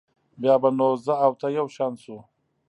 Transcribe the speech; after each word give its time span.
بیا 0.41 0.55
به 0.61 0.69
نو 0.77 0.89
زه 1.05 1.13
او 1.25 1.31
ته 1.39 1.47
یو 1.57 1.67
شان 1.75 1.93
شو. 2.03 2.17